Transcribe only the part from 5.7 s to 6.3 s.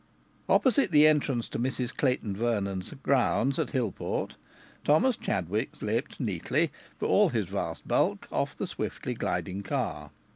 slipped